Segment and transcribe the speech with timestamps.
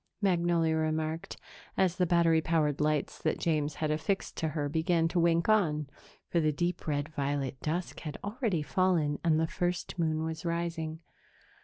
[0.19, 1.37] Magnolia remarked,
[1.77, 5.91] as the battery powered lights that James had affixed to her began to wink on,
[6.27, 11.01] for the deep red violet dusk had already fallen and the first moon was rising.